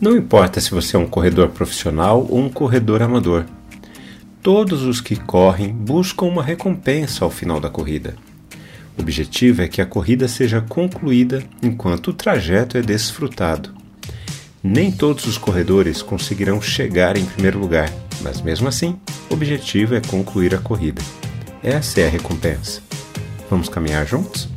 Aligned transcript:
Não 0.00 0.16
importa 0.16 0.62
se 0.62 0.70
você 0.70 0.96
é 0.96 0.98
um 0.98 1.06
corredor 1.06 1.50
profissional 1.50 2.26
ou 2.30 2.38
um 2.38 2.48
corredor 2.48 3.02
amador. 3.02 3.44
Todos 4.42 4.82
os 4.82 4.98
que 4.98 5.14
correm 5.14 5.74
buscam 5.74 6.24
uma 6.24 6.42
recompensa 6.42 7.22
ao 7.22 7.30
final 7.30 7.60
da 7.60 7.68
corrida. 7.68 8.16
O 8.96 9.02
objetivo 9.02 9.60
é 9.60 9.68
que 9.68 9.82
a 9.82 9.86
corrida 9.86 10.26
seja 10.26 10.62
concluída 10.62 11.42
enquanto 11.62 12.08
o 12.08 12.14
trajeto 12.14 12.78
é 12.78 12.82
desfrutado. 12.82 13.74
Nem 14.62 14.90
todos 14.90 15.26
os 15.26 15.36
corredores 15.36 16.00
conseguirão 16.00 16.62
chegar 16.62 17.18
em 17.18 17.24
primeiro 17.26 17.58
lugar, 17.58 17.92
mas 18.22 18.40
mesmo 18.40 18.68
assim, 18.68 18.98
o 19.28 19.34
objetivo 19.34 19.94
é 19.94 20.00
concluir 20.00 20.54
a 20.54 20.58
corrida. 20.58 21.02
Essa 21.62 22.00
é 22.00 22.06
a 22.06 22.10
recompensa. 22.10 22.80
Vamos 23.50 23.68
caminhar 23.68 24.06
juntos? 24.06 24.49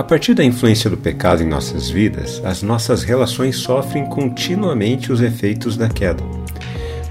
A 0.00 0.02
partir 0.02 0.32
da 0.32 0.42
influência 0.42 0.88
do 0.88 0.96
pecado 0.96 1.42
em 1.42 1.46
nossas 1.46 1.90
vidas, 1.90 2.40
as 2.42 2.62
nossas 2.62 3.02
relações 3.02 3.56
sofrem 3.58 4.06
continuamente 4.06 5.12
os 5.12 5.20
efeitos 5.20 5.76
da 5.76 5.90
queda. 5.90 6.24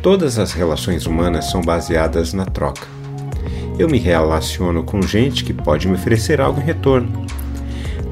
Todas 0.01 0.39
as 0.39 0.53
relações 0.53 1.05
humanas 1.05 1.51
são 1.51 1.61
baseadas 1.61 2.33
na 2.33 2.47
troca. 2.47 2.87
Eu 3.77 3.87
me 3.87 3.99
relaciono 3.99 4.83
com 4.83 5.03
gente 5.03 5.43
que 5.43 5.53
pode 5.53 5.87
me 5.87 5.93
oferecer 5.93 6.41
algo 6.41 6.59
em 6.59 6.63
retorno, 6.63 7.27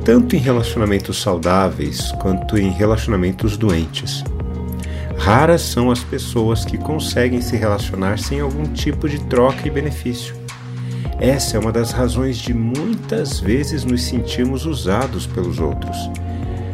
tanto 0.05 0.35
em 0.35 0.39
relacionamentos 0.39 1.19
saudáveis 1.19 2.11
quanto 2.21 2.55
em 2.55 2.69
relacionamentos 2.69 3.57
doentes. 3.57 4.23
Raras 5.17 5.63
são 5.63 5.89
as 5.89 6.03
pessoas 6.03 6.63
que 6.63 6.77
conseguem 6.77 7.41
se 7.41 7.57
relacionar 7.57 8.19
sem 8.19 8.41
algum 8.41 8.65
tipo 8.65 9.09
de 9.09 9.19
troca 9.21 9.67
e 9.67 9.71
benefício. 9.71 10.35
Essa 11.19 11.57
é 11.57 11.59
uma 11.59 11.71
das 11.71 11.91
razões 11.91 12.37
de 12.37 12.53
muitas 12.53 13.39
vezes 13.39 13.83
nos 13.83 14.03
sentirmos 14.03 14.65
usados 14.65 15.25
pelos 15.25 15.59
outros. 15.59 15.97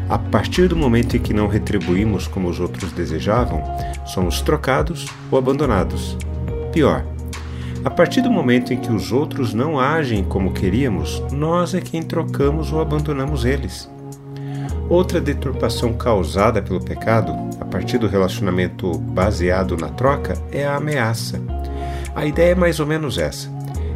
A 0.09 0.17
partir 0.17 0.67
do 0.67 0.75
momento 0.75 1.15
em 1.15 1.19
que 1.19 1.33
não 1.33 1.47
retribuímos 1.47 2.27
como 2.27 2.49
os 2.49 2.59
outros 2.59 2.91
desejavam, 2.91 3.63
somos 4.05 4.41
trocados 4.41 5.07
ou 5.31 5.39
abandonados. 5.39 6.17
Pior, 6.73 7.05
a 7.85 7.89
partir 7.89 8.21
do 8.21 8.29
momento 8.29 8.73
em 8.73 8.77
que 8.77 8.91
os 8.91 9.13
outros 9.13 9.53
não 9.53 9.79
agem 9.79 10.23
como 10.25 10.53
queríamos, 10.53 11.23
nós 11.31 11.73
é 11.73 11.79
quem 11.79 12.03
trocamos 12.03 12.71
ou 12.71 12.81
abandonamos 12.81 13.45
eles. 13.45 13.89
Outra 14.89 15.21
deturpação 15.21 15.93
causada 15.93 16.61
pelo 16.61 16.83
pecado, 16.83 17.33
a 17.61 17.65
partir 17.65 17.97
do 17.97 18.07
relacionamento 18.07 18.97
baseado 18.97 19.77
na 19.77 19.87
troca, 19.87 20.33
é 20.51 20.65
a 20.65 20.75
ameaça. 20.75 21.41
A 22.13 22.25
ideia 22.25 22.51
é 22.51 22.55
mais 22.55 22.79
ou 22.79 22.85
menos 22.85 23.17
essa. 23.17 23.52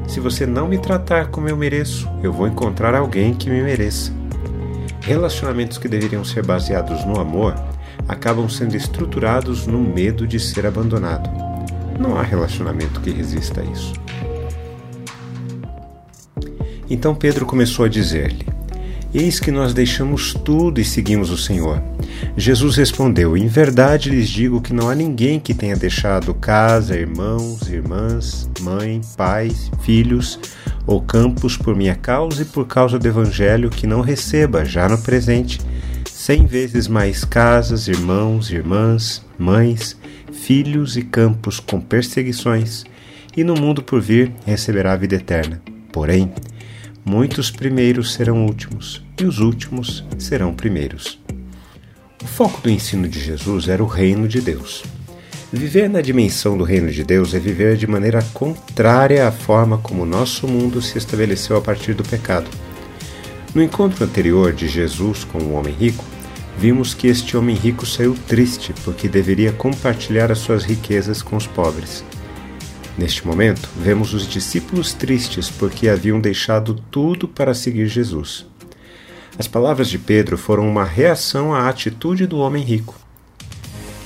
Se 0.07 0.21
você 0.21 0.45
não 0.45 0.67
me 0.67 0.77
tratar 0.77 1.27
como 1.27 1.49
eu 1.49 1.57
mereço, 1.57 2.09
eu 2.23 2.31
vou 2.31 2.47
encontrar 2.47 2.95
alguém 2.95 3.33
que 3.33 3.49
me 3.49 3.61
mereça. 3.61 4.11
Relacionamentos 5.01 5.77
que 5.77 5.87
deveriam 5.87 6.23
ser 6.23 6.45
baseados 6.45 7.05
no 7.05 7.19
amor 7.19 7.53
acabam 8.07 8.47
sendo 8.49 8.75
estruturados 8.75 9.67
no 9.67 9.79
medo 9.79 10.25
de 10.25 10.39
ser 10.39 10.65
abandonado. 10.65 11.29
Não 11.99 12.17
há 12.17 12.23
relacionamento 12.23 13.01
que 13.01 13.11
resista 13.11 13.61
a 13.61 13.63
isso. 13.65 13.93
Então 16.89 17.13
Pedro 17.13 17.45
começou 17.45 17.85
a 17.85 17.89
dizer-lhe: 17.89 18.45
Eis 19.13 19.39
que 19.39 19.51
nós 19.51 19.73
deixamos 19.73 20.33
tudo 20.33 20.81
e 20.81 20.85
seguimos 20.85 21.29
o 21.29 21.37
Senhor. 21.37 21.81
Jesus 22.35 22.75
respondeu: 22.75 23.37
Em 23.37 23.47
verdade 23.47 24.09
lhes 24.09 24.29
digo 24.29 24.61
que 24.61 24.73
não 24.73 24.89
há 24.89 24.95
ninguém 24.95 25.39
que 25.39 25.53
tenha 25.53 25.77
deixado 25.77 26.33
casa, 26.33 26.95
irmãos, 26.95 27.69
irmãs, 27.69 28.49
mãe, 28.61 28.99
pais, 29.15 29.71
filhos 29.81 30.37
ou 30.85 31.01
campos 31.01 31.55
por 31.55 31.75
minha 31.75 31.95
causa 31.95 32.41
e 32.41 32.45
por 32.45 32.67
causa 32.67 32.99
do 32.99 33.07
Evangelho 33.07 33.69
que 33.69 33.87
não 33.87 34.01
receba, 34.01 34.65
já 34.65 34.89
no 34.89 34.97
presente, 34.97 35.59
cem 36.09 36.45
vezes 36.45 36.87
mais 36.87 37.23
casas, 37.23 37.87
irmãos, 37.87 38.51
irmãs, 38.51 39.25
mães, 39.37 39.97
filhos 40.31 40.97
e 40.97 41.01
campos 41.01 41.59
com 41.59 41.79
perseguições, 41.79 42.83
e 43.35 43.43
no 43.43 43.53
mundo 43.55 43.81
por 43.81 44.01
vir 44.01 44.31
receberá 44.45 44.93
a 44.93 44.97
vida 44.97 45.15
eterna. 45.15 45.61
Porém, 45.91 46.31
Muitos 47.09 47.49
primeiros 47.49 48.13
serão 48.13 48.45
últimos 48.45 49.01
e 49.17 49.23
os 49.23 49.39
últimos 49.39 50.03
serão 50.17 50.53
primeiros. 50.53 51.17
O 52.21 52.27
foco 52.27 52.59
do 52.59 52.69
ensino 52.69 53.07
de 53.07 53.17
Jesus 53.17 53.69
era 53.69 53.81
o 53.81 53.87
reino 53.87 54.27
de 54.27 54.41
Deus. 54.41 54.83
Viver 55.49 55.89
na 55.89 56.01
dimensão 56.01 56.57
do 56.57 56.65
reino 56.65 56.91
de 56.91 57.05
Deus 57.05 57.33
é 57.33 57.39
viver 57.39 57.77
de 57.77 57.87
maneira 57.87 58.21
contrária 58.33 59.25
à 59.25 59.31
forma 59.31 59.77
como 59.77 60.03
o 60.03 60.05
nosso 60.05 60.49
mundo 60.49 60.81
se 60.81 60.97
estabeleceu 60.97 61.55
a 61.55 61.61
partir 61.61 61.93
do 61.93 62.03
pecado. 62.03 62.49
No 63.55 63.63
encontro 63.63 64.03
anterior 64.03 64.51
de 64.51 64.67
Jesus 64.67 65.23
com 65.23 65.37
o 65.37 65.53
homem 65.53 65.73
rico, 65.73 66.03
vimos 66.57 66.93
que 66.93 67.07
este 67.07 67.37
homem 67.37 67.55
rico 67.55 67.85
saiu 67.85 68.17
triste 68.27 68.73
porque 68.83 69.07
deveria 69.07 69.53
compartilhar 69.53 70.29
as 70.29 70.39
suas 70.39 70.65
riquezas 70.65 71.21
com 71.21 71.37
os 71.37 71.47
pobres. 71.47 72.03
Neste 72.97 73.27
momento, 73.27 73.69
vemos 73.77 74.13
os 74.13 74.27
discípulos 74.27 74.91
tristes 74.91 75.51
porque 75.51 75.87
haviam 75.87 76.19
deixado 76.19 76.73
tudo 76.89 77.27
para 77.27 77.53
seguir 77.53 77.87
Jesus. 77.87 78.45
As 79.37 79.47
palavras 79.47 79.87
de 79.87 79.99
Pedro 79.99 80.35
foram 80.35 80.67
uma 80.67 80.83
reação 80.83 81.53
à 81.53 81.69
atitude 81.69 82.25
do 82.25 82.39
homem 82.39 82.63
rico. 82.63 82.95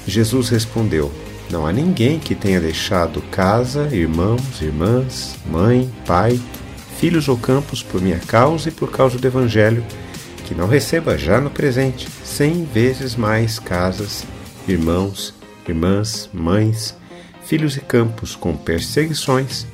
Jesus 0.05 0.49
respondeu: 0.49 1.09
Não 1.49 1.65
há 1.65 1.71
ninguém 1.71 2.19
que 2.19 2.35
tenha 2.35 2.59
deixado 2.59 3.21
casa, 3.31 3.87
irmãos, 3.95 4.61
irmãs, 4.61 5.37
mãe, 5.45 5.89
pai, 6.05 6.37
filhos 6.97 7.29
ou 7.29 7.37
campos 7.37 7.81
por 7.81 8.01
minha 8.01 8.19
causa 8.19 8.67
e 8.67 8.71
por 8.73 8.91
causa 8.91 9.17
do 9.17 9.25
Evangelho, 9.25 9.85
que 10.45 10.53
não 10.53 10.67
receba 10.67 11.17
já 11.17 11.39
no 11.39 11.49
presente 11.49 12.09
cem 12.25 12.65
vezes 12.65 13.15
mais 13.15 13.57
casas, 13.57 14.25
irmãos, 14.67 15.33
irmãs, 15.65 16.29
mães, 16.33 16.93
filhos 17.51 17.75
e 17.75 17.81
campos 17.81 18.33
com 18.33 18.55
perseguições, 18.55 19.67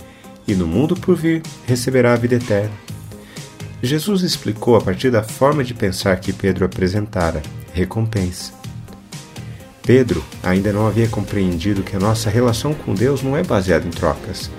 e 0.47 0.55
no 0.55 0.65
mundo 0.65 0.95
por 0.95 1.15
vir 1.15 1.43
receberá 1.67 2.13
a 2.13 2.15
vida 2.15 2.33
eterna. 2.33 2.73
Jesus 3.83 4.23
explicou 4.23 4.75
a 4.75 4.81
partir 4.81 5.11
da 5.11 5.21
forma 5.21 5.63
de 5.63 5.75
pensar 5.75 6.19
que 6.19 6.33
Pedro 6.33 6.65
apresentara 6.65 7.39
recompensa. 7.71 8.51
Pedro 9.83 10.23
ainda 10.41 10.73
não 10.73 10.87
havia 10.87 11.07
compreendido 11.07 11.83
que 11.83 11.95
a 11.95 11.99
nossa 11.99 12.31
relação 12.31 12.73
com 12.73 12.95
Deus 12.95 13.21
não 13.21 13.37
é 13.37 13.43
baseada 13.43 13.85
em 13.85 13.91
trocas, 13.91 14.49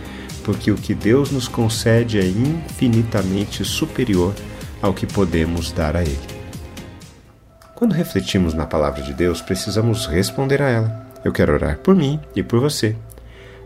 porque 0.45 0.71
o 0.71 0.77
que 0.77 0.95
Deus 0.95 1.33
nos 1.33 1.49
concede 1.49 2.21
é 2.21 2.25
infinitamente 2.25 3.65
superior 3.65 4.33
ao 4.81 4.95
que 4.95 5.07
podemos 5.07 5.73
dar 5.73 5.97
a 5.97 6.03
Ele. 6.03 6.21
Quando 7.75 7.95
refletimos 7.95 8.55
na 8.55 8.65
palavra 8.65 9.03
de 9.03 9.13
Deus, 9.13 9.43
precisamos 9.43 10.07
responder 10.07 10.63
a 10.63 10.69
ela. 10.69 11.07
Eu 11.25 11.33
quero 11.33 11.53
orar 11.53 11.79
por 11.79 11.97
mim 11.97 12.21
e 12.37 12.45
por 12.45 12.61
você. 12.61 12.95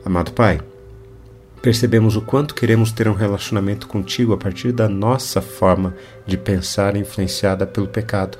Amado 0.05 0.33
Pai, 0.33 0.61
percebemos 1.61 2.17
o 2.17 2.23
quanto 2.23 2.55
queremos 2.55 2.91
ter 2.91 3.07
um 3.07 3.15
relacionamento 3.15 3.87
contigo 3.87 4.33
a 4.33 4.37
partir 4.37 4.73
da 4.73 4.89
nossa 4.89 5.41
forma 5.41 5.95
de 6.27 6.37
pensar 6.37 6.97
influenciada 6.97 7.67
pelo 7.67 7.87
pecado. 7.87 8.37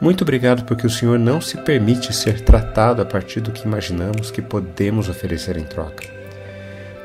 Muito 0.00 0.22
obrigado 0.22 0.64
porque 0.64 0.86
o 0.86 0.90
Senhor 0.90 1.18
não 1.18 1.42
se 1.42 1.58
permite 1.58 2.10
ser 2.14 2.40
tratado 2.40 3.02
a 3.02 3.04
partir 3.04 3.40
do 3.40 3.52
que 3.52 3.66
imaginamos 3.66 4.30
que 4.30 4.40
podemos 4.40 5.10
oferecer 5.10 5.58
em 5.58 5.64
troca. 5.64 6.04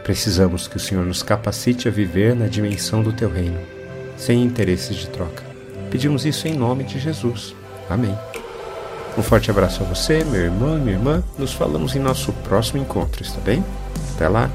Precisamos 0.01 0.65
que 0.65 0.77
o 0.77 0.79
Senhor 0.79 1.05
nos 1.05 1.21
capacite 1.21 1.89
a 1.89 1.91
viver 1.91 2.33
na 2.33 2.47
dimensão 2.47 3.03
do 3.03 3.11
teu 3.11 3.29
reino, 3.29 3.59
sem 4.15 4.41
interesses 4.41 4.95
de 4.95 5.09
troca. 5.09 5.43
Pedimos 5.91 6.25
isso 6.25 6.47
em 6.47 6.53
nome 6.53 6.85
de 6.85 6.99
Jesus. 6.99 7.53
Amém. 7.89 8.15
Um 9.17 9.23
forte 9.23 9.49
abraço 9.49 9.81
a 9.81 9.85
você, 9.85 10.23
meu 10.25 10.41
irmão 10.41 10.77
e 10.77 10.81
minha 10.81 10.97
irmã. 10.97 11.23
Nos 11.37 11.53
falamos 11.53 11.95
em 11.95 11.99
nosso 11.99 12.33
próximo 12.43 12.81
encontro, 12.81 13.23
está 13.23 13.39
bem? 13.39 13.63
Até 14.15 14.27
lá! 14.27 14.49